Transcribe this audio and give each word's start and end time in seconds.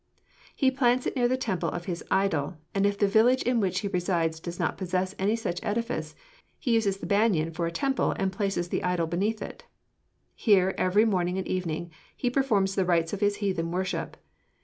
He 0.55 0.71
plants 0.71 1.05
it 1.05 1.15
near 1.15 1.27
the 1.27 1.37
temple 1.37 1.69
of 1.69 1.85
his 1.85 2.03
idol; 2.09 2.57
and 2.73 2.87
if 2.87 2.97
the 2.97 3.07
village 3.07 3.43
in 3.43 3.59
which 3.59 3.81
he 3.81 3.87
resides 3.87 4.39
does 4.39 4.57
not 4.59 4.75
possess 4.75 5.13
any 5.19 5.35
such 5.35 5.59
edifice, 5.61 6.15
he 6.57 6.71
uses 6.73 6.97
the 6.97 7.05
banyan 7.05 7.51
for 7.51 7.67
a 7.67 7.71
temple 7.71 8.13
and 8.17 8.31
places 8.33 8.69
the 8.69 8.83
idol 8.83 9.05
beneath 9.05 9.43
it. 9.43 9.65
Here, 10.33 10.73
every 10.75 11.05
morning 11.05 11.37
and 11.37 11.47
evening, 11.47 11.91
he 12.17 12.31
performs 12.31 12.73
the 12.73 12.83
rites 12.83 13.13
of 13.13 13.19
his 13.21 13.35
heathen 13.35 13.69
worship. 13.69 14.17